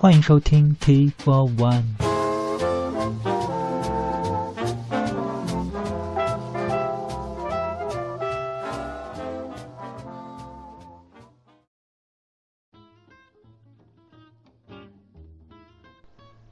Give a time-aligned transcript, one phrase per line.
[0.00, 1.82] 欢迎收听 T for One。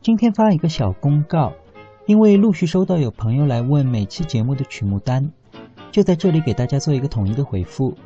[0.02, 1.52] 今天发一个小公告，
[2.06, 5.30] 因为陆续收到有朋友来问每期节目的曲目单，
[5.92, 7.96] 就在这里给大家做一个统一的回复。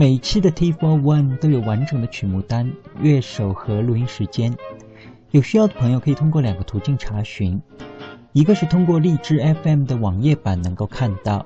[0.00, 4.56] 每期的 T for One 都有完整的曲目单、乐手和录音时间。
[5.32, 7.60] 有需要的朋友可以通过两个途径查询：
[8.32, 11.44] 一个是通过荔枝 FM 的网页版能够看到，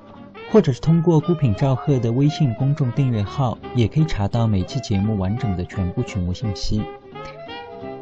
[0.51, 6.83] 或者是通过孤品赵贺的微信公众订阅号，也可以查到每期节目完整的全部曲目信息。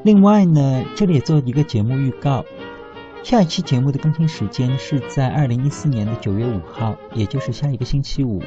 [0.03, 2.43] 另外呢，这里也做一个节目预告：
[3.23, 8.43] 下一期节目的更新时间是在二零一四年的九月五号，也就是下一个星期五。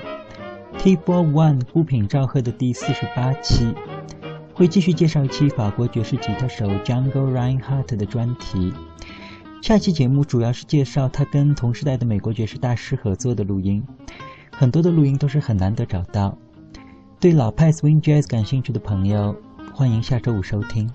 [0.85, 3.75] T for One 孤品赵贺的第四十八期，
[4.53, 8.71] 会继续介绍一期法国爵士吉他手 Jungle Reinhardt 的专题。
[9.63, 13.83] 下期节目主要是介绍他跟同时代的美国爵士大师合作的录音，
[14.53, 16.37] 很多的录音都是很难得找到。
[17.19, 19.35] 对老派 Swing Jazz 感兴趣的朋友，
[19.73, 20.91] 欢迎下周五收听。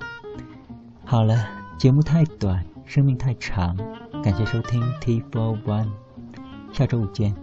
[1.03, 1.47] 好了，
[1.79, 3.75] 节目太短，生命太长，
[4.23, 5.87] 感谢收听 T for One，
[6.71, 7.33] 下周五见。